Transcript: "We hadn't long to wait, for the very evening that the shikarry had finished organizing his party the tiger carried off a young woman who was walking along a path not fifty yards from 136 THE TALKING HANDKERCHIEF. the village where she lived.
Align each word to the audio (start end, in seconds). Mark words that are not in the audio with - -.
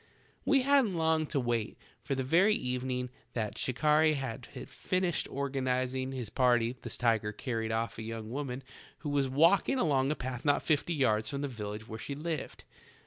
"We 0.45 0.63
hadn't 0.63 0.95
long 0.95 1.27
to 1.27 1.39
wait, 1.39 1.77
for 2.01 2.15
the 2.15 2.23
very 2.23 2.55
evening 2.55 3.11
that 3.33 3.53
the 3.53 3.59
shikarry 3.59 4.15
had 4.15 4.47
finished 4.67 5.27
organizing 5.29 6.11
his 6.11 6.31
party 6.31 6.75
the 6.81 6.89
tiger 6.89 7.31
carried 7.31 7.71
off 7.71 7.99
a 7.99 8.01
young 8.01 8.31
woman 8.31 8.63
who 9.01 9.09
was 9.09 9.29
walking 9.29 9.77
along 9.77 10.09
a 10.09 10.15
path 10.15 10.43
not 10.43 10.63
fifty 10.63 10.95
yards 10.95 11.29
from 11.29 11.43
136 11.43 11.45
THE 11.45 11.45
TALKING 11.45 11.45
HANDKERCHIEF. 11.45 11.57
the 11.57 11.63
village 11.63 11.87
where 11.87 11.99
she 11.99 12.15
lived. 12.15 12.63